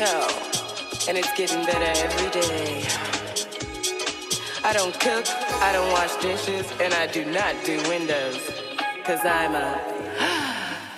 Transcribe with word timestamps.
And 0.00 1.18
it's 1.18 1.30
getting 1.36 1.62
better 1.66 2.00
every 2.00 2.30
day. 2.30 2.82
I 4.64 4.72
don't 4.72 4.98
cook, 4.98 5.26
I 5.60 5.72
don't 5.74 5.92
wash 5.92 6.16
dishes, 6.22 6.72
and 6.80 6.94
I 6.94 7.06
do 7.06 7.22
not 7.26 7.54
do 7.66 7.76
windows. 7.86 8.38
Cause 9.04 9.20
I'm 9.26 9.54
a 9.54 9.78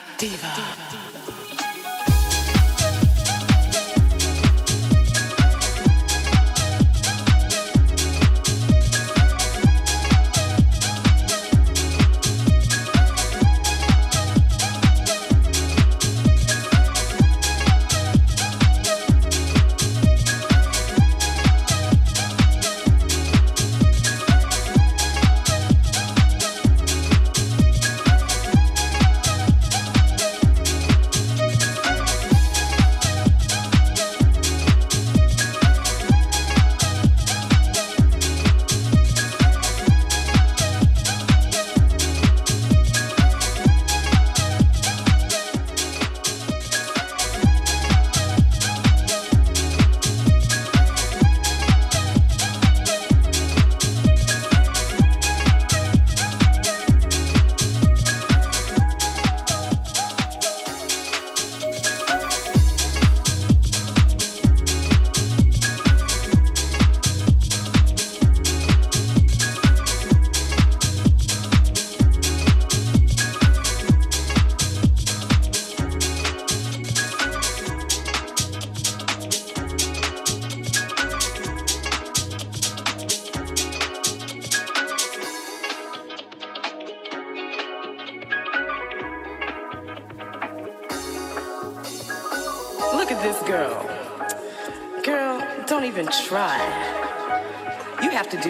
diva. 0.19 0.55
diva. 0.55 0.92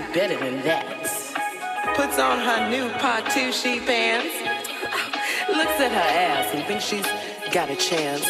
Better 0.00 0.38
than 0.38 0.62
that. 0.62 0.86
Puts 1.94 2.18
on 2.18 2.38
her 2.38 2.70
new 2.70 2.88
Patucci 2.92 3.84
pants. 3.84 4.34
Looks 5.48 5.80
at 5.80 5.90
her 5.90 6.10
ass 6.18 6.54
and 6.54 6.64
thinks 6.64 6.84
she's 6.84 7.06
got 7.52 7.68
a 7.68 7.76
chance. 7.76 8.24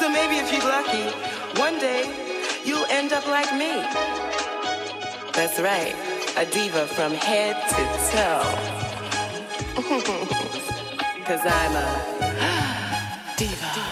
So 0.00 0.08
maybe 0.08 0.36
if 0.36 0.52
you're 0.52 0.62
lucky, 0.62 1.04
one 1.60 1.78
day 1.78 2.02
you'll 2.64 2.86
end 2.86 3.12
up 3.12 3.26
like 3.28 3.52
me. 3.52 3.80
That's 5.32 5.60
right, 5.60 5.94
a 6.36 6.44
diva 6.46 6.86
from 6.86 7.12
head 7.12 7.56
to 7.68 7.84
toe. 8.10 8.42
Cause 11.24 11.40
I'm 11.44 11.76
a 11.76 13.34
diva. 13.36 13.85